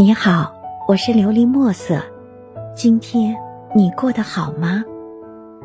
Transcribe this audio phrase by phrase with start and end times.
[0.00, 0.54] 你好，
[0.88, 2.00] 我是琉璃墨色。
[2.74, 3.36] 今天
[3.76, 4.82] 你过得好吗？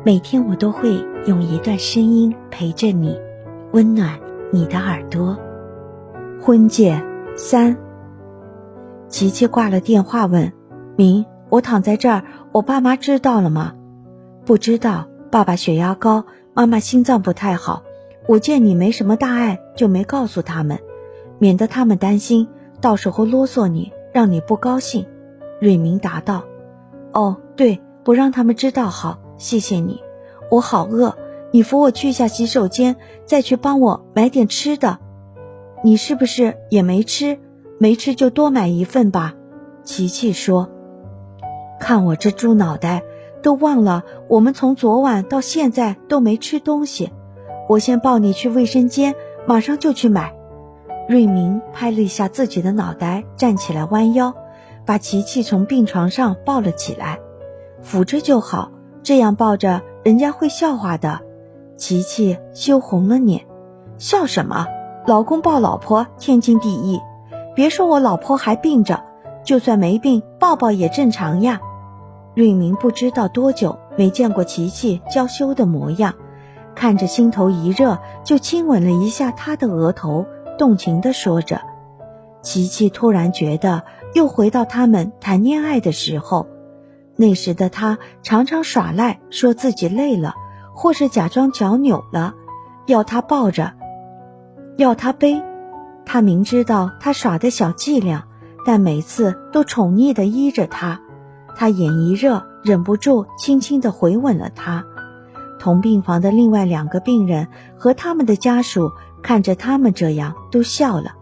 [0.04, 0.90] 每天我都会
[1.24, 3.18] 用一段声音陪着你，
[3.72, 4.20] 温暖
[4.52, 5.38] 你的耳朵。
[6.38, 7.02] 婚戒
[7.34, 7.78] 三，
[9.08, 10.52] 琪琪挂了电话问
[10.98, 12.22] ：“明，我躺在这儿，
[12.52, 13.72] 我爸妈知道了吗？”
[14.44, 17.84] 不知道，爸爸血压高，妈妈心脏不太好。
[18.28, 20.78] 我见你没什么大碍，就没告诉他们，
[21.38, 22.48] 免得他们担心，
[22.82, 23.94] 到时候啰嗦你。
[24.16, 25.06] 让你不高兴，
[25.60, 26.44] 瑞明答道
[27.12, 30.00] ：“哦，对，不让他们知道好，谢谢你。
[30.50, 31.18] 我好饿，
[31.50, 35.00] 你扶我去下洗手间，再去帮我买点吃的。
[35.84, 37.38] 你是不是也没吃？
[37.78, 39.34] 没吃就多买一份吧。”
[39.84, 40.70] 琪琪说
[41.78, 43.02] ：“看我这猪脑袋，
[43.42, 47.12] 都忘了我们从昨晚到现在都没吃东西。
[47.68, 49.14] 我先抱你去卫生间，
[49.46, 50.34] 马上就去买。”
[51.08, 54.34] 瑞明拍了一下自己的脑袋，站起来弯腰，
[54.84, 57.20] 把琪琪从病床上抱了起来，
[57.80, 58.72] 扶着就好，
[59.04, 61.20] 这样抱着人家会笑话的。
[61.76, 63.46] 琪琪羞红了脸，
[63.98, 64.66] 笑什么？
[65.06, 67.00] 老公抱老婆天经地义，
[67.54, 69.04] 别说我老婆还病着，
[69.44, 71.60] 就算没病，抱抱也正常呀。
[72.34, 76.14] 瑞明不知道多久没见过琪琪娇羞的模样，
[76.74, 80.26] 看着心头一热，就亲吻了一下她的额头。
[80.56, 81.60] 动情地说着，
[82.42, 83.82] 琪琪突然觉得
[84.14, 86.46] 又回到他们谈恋爱的时候。
[87.16, 90.34] 那时的他常常耍赖，说自己累了，
[90.74, 92.34] 或是假装脚扭了，
[92.86, 93.72] 要他抱着，
[94.76, 95.42] 要他背。
[96.04, 98.24] 他明知道他耍的小伎俩，
[98.66, 101.00] 但每次都宠溺地依着他。
[101.56, 104.84] 他眼一热，忍不住轻轻地回吻了他。
[105.58, 108.90] 同病房的另外两个病人和他们的家属。
[109.22, 111.16] 看着他们这样，都笑了，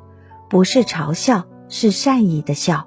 [0.51, 2.87] 不是嘲笑，是善意的笑。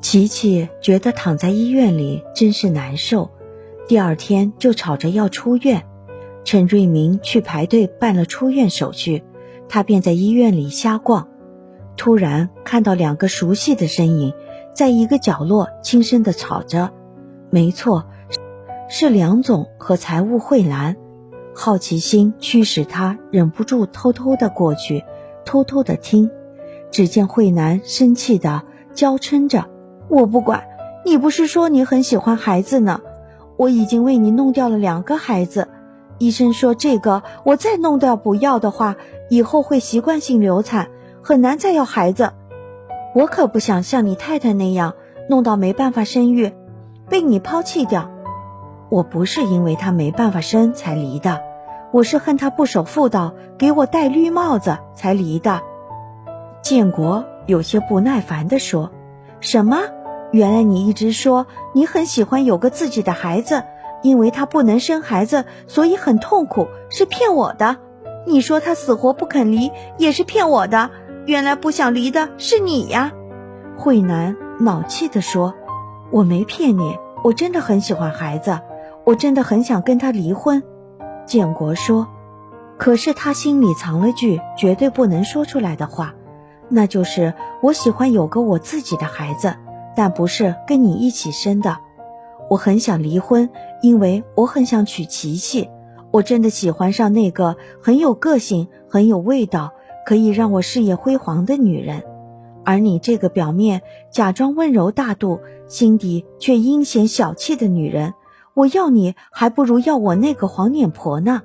[0.00, 3.30] 琪琪觉得躺在医院里真是难受，
[3.86, 5.86] 第二天就吵着要出院。
[6.42, 9.22] 陈瑞明去排队办了出院手续，
[9.68, 11.28] 他便在医院里瞎逛，
[11.96, 14.32] 突然看到两个熟悉的身影，
[14.74, 16.90] 在一个角落轻声的吵着。
[17.50, 18.06] 没错，
[18.92, 20.96] 是梁总和财务慧兰。
[21.54, 25.04] 好奇心驱使他忍不住偷偷的过去，
[25.44, 26.28] 偷偷的听。
[26.90, 29.66] 只见慧兰生气的娇嗔着
[30.10, 30.64] ：“我不管，
[31.04, 33.00] 你不是说你很喜欢孩子呢？
[33.56, 35.68] 我已经为你弄掉了两个孩子，
[36.18, 38.96] 医生说这个我再弄掉不要的话，
[39.28, 40.88] 以后会习惯性流产，
[41.22, 42.32] 很难再要孩子。
[43.14, 44.94] 我可不想像你太太那样，
[45.28, 46.52] 弄到没办法生育，
[47.08, 48.10] 被你抛弃掉。”
[48.90, 51.40] 我不是因为他没办法生才离的，
[51.92, 55.62] 我是恨他不守妇道，给我戴绿帽子才离的。
[56.60, 58.90] 建国有些不耐烦地说
[59.38, 59.78] ：“什么？
[60.32, 63.62] 原来你一直说你很喜欢有个自己的孩子，
[64.02, 67.76] 因为他不能生孩子，所以很痛苦，是骗我的。
[68.26, 70.90] 你说他死活不肯离，也是骗我的。
[71.26, 73.12] 原来不想离的是你呀！”
[73.78, 75.54] 慧南恼气地说
[76.10, 78.58] ：“我没骗你，我真的很喜欢孩子。”
[79.10, 80.62] 我真的很想跟他离婚，
[81.26, 82.06] 建国说。
[82.78, 86.14] 可是他心里藏了句绝对不能说出来的话，
[86.68, 89.56] 那就是我喜欢有个我自己的孩子，
[89.96, 91.78] 但不是跟你一起生的。
[92.48, 93.50] 我很想离婚，
[93.82, 95.68] 因为我很想娶琪琪。
[96.12, 99.72] 我真的喜欢上那个很有个性、很有味道、
[100.06, 102.04] 可以让我事业辉煌的女人，
[102.64, 103.82] 而你这个表面
[104.12, 108.14] 假装温柔大度，心底却阴险小气的女人。
[108.60, 111.40] 我要你，还不如要我那个黄脸婆呢。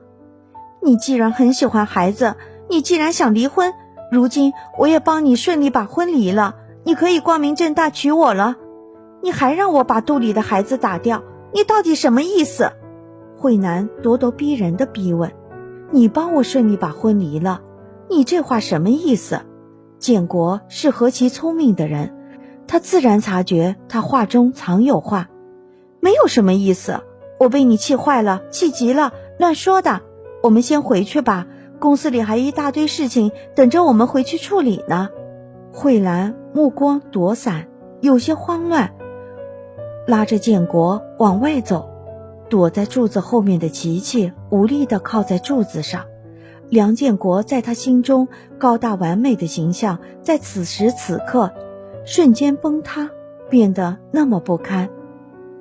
[0.83, 2.35] 你既然很喜欢孩子，
[2.69, 3.73] 你既然想离婚，
[4.11, 8.57] 如今我也帮你顺利把婚离了，你可以光明正大娶我了。
[9.23, 12.73] 你还让我把肚里的孩子打掉，你到底什么意思？
[13.37, 15.31] 慧南咄咄逼人的逼问
[15.91, 17.61] ：“你帮我顺利把婚离了，
[18.09, 19.39] 你这话什么意思？”
[19.99, 22.13] 建国是何其聪明的人，
[22.67, 25.29] 他自然察觉他话中藏有话。
[26.05, 27.01] 没有什么意思，
[27.39, 30.03] 我被你气坏了，气急了，乱说的。
[30.43, 31.47] 我们先回去吧，
[31.79, 35.09] 公司里还一大堆事情等着我们回去处理呢。
[35.73, 37.65] 慧兰目光躲闪，
[38.01, 38.93] 有些慌乱，
[40.05, 41.89] 拉着建国往外走。
[42.49, 46.05] 躲在柱子后面的琪琪无力地靠在柱子上，
[46.69, 48.27] 梁建国在他心中
[48.59, 51.51] 高大完美的形象，在此时此刻
[52.05, 53.09] 瞬间崩塌，
[53.49, 54.87] 变得那么不堪。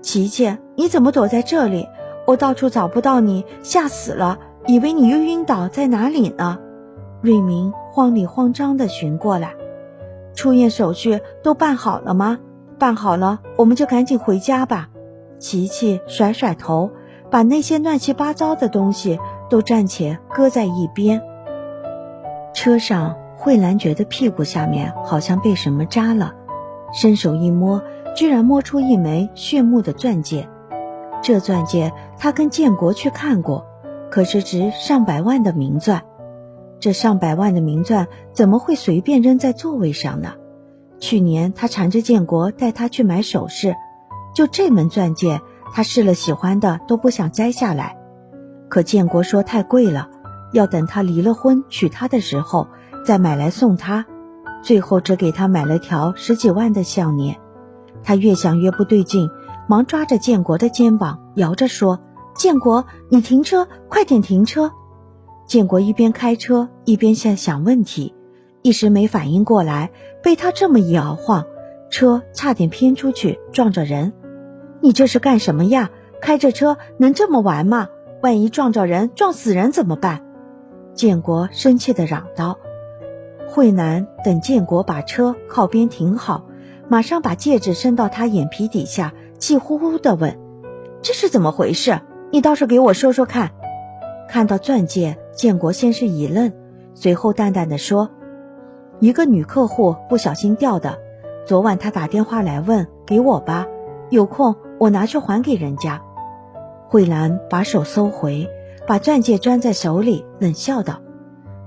[0.04, 1.88] 琪琪，你怎么躲在这里？
[2.26, 6.58] 我到处找不到你，吓死了，以为你又晕倒在哪里呢？
[7.22, 9.54] 瑞明慌里慌张地寻过来，
[10.34, 12.38] 出院手续都办好了吗？
[12.78, 14.90] 办好了，我们就赶紧回家吧。
[15.38, 16.90] 琪琪甩甩头，
[17.30, 19.18] 把那些乱七八糟的东西
[19.48, 21.22] 都暂且搁在一边。
[22.52, 26.34] 车上，慧兰觉得屁股下面好像被什么扎了，
[26.92, 27.82] 伸手一摸，
[28.14, 30.48] 居然摸出一枚炫目的钻戒。
[31.22, 33.64] 这钻戒他跟建国去看过，
[34.10, 36.02] 可是值上百万的名钻。
[36.80, 40.34] 这上百万的名钻怎么会随便扔在座位上呢？
[40.98, 43.74] 去年他缠着建国带他去买首饰，
[44.34, 45.40] 就这门钻戒，
[45.72, 47.96] 他试了喜欢的都不想摘下来。
[48.68, 50.08] 可建国说太贵了，
[50.52, 52.68] 要等他离了婚娶她的时候
[53.06, 54.04] 再买来送她。
[54.62, 57.38] 最后只给他买了条十几万的项链。
[58.04, 59.28] 他越想越不对劲，
[59.66, 62.00] 忙抓着建国的肩膀摇着说
[62.36, 64.70] ：“建国，你停车，快点停车！”
[65.48, 68.14] 建国一边开车一边在想问题。
[68.62, 69.90] 一时没反应过来，
[70.22, 71.44] 被他这么一摇晃，
[71.90, 74.12] 车差点偏出去撞着人。
[74.80, 75.90] 你这是干什么呀？
[76.20, 77.88] 开着车能这么玩吗？
[78.22, 80.24] 万一撞着人、撞死人怎么办？
[80.94, 82.58] 建国生气地嚷道。
[83.50, 86.46] 慧南等建国把车靠边停好，
[86.88, 90.38] 马上把戒指伸到他眼皮底下，气呼呼地问
[91.02, 92.00] ：“这是怎么回事？
[92.30, 93.50] 你倒是给我说说看。”
[94.28, 96.52] 看到钻戒，建国先是一愣，
[96.94, 98.10] 随后淡淡的说。
[99.00, 100.98] 一个女客户不小心掉的，
[101.46, 103.66] 昨晚她打电话来问给我吧，
[104.10, 106.02] 有空我拿去还给人家。
[106.88, 108.48] 慧兰把手收回，
[108.86, 111.00] 把钻戒攥在手里，冷笑道：“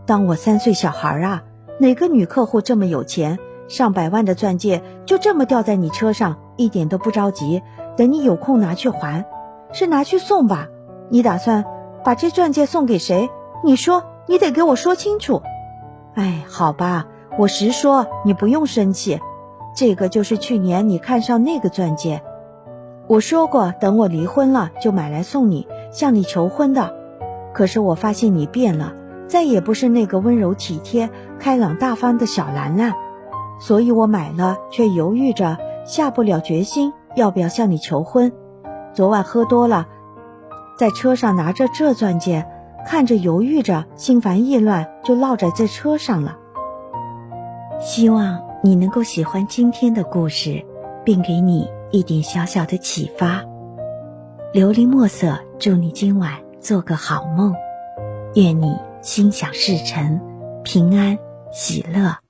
[0.06, 1.44] 当我三岁小孩啊？
[1.80, 3.38] 哪个女客户这么有钱？
[3.68, 7.62] 上百万的钻戒就这么掉在你车上，一点都不着急，
[7.96, 9.26] 等你有空拿去还，
[9.72, 10.68] 是拿去送吧？
[11.10, 11.66] 你打算
[12.04, 13.30] 把这钻戒送给谁？
[13.64, 15.42] 你说，你得给我说清楚。
[16.16, 19.20] 哎，好吧。”我实说，你不用生气，
[19.76, 22.24] 这个就是去年你看上那个钻戒。
[23.06, 26.96] 我说过，等我离婚了就买来送你，向你求婚的。
[27.54, 28.96] 可是我发现你变了，
[29.28, 32.96] 再也不是那个温柔体贴、开朗大方的小兰兰，
[33.60, 38.32] 所以我买了，却犹豫着下不了决心要不要向你求婚。
[38.94, 39.88] 昨晚喝多了，
[40.78, 42.48] 在车上拿着这钻戒，
[42.86, 46.38] 看着犹豫着，心烦意乱，就落在这车上了。
[47.80, 50.66] 希望你能够喜欢今天的故事，
[51.04, 53.44] 并给你一点小小的启发。
[54.54, 57.54] 琉璃墨色，祝你今晚做个好梦，
[58.36, 60.20] 愿你心想事成，
[60.64, 61.18] 平安
[61.52, 62.27] 喜乐。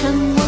[0.00, 0.39] 沉默。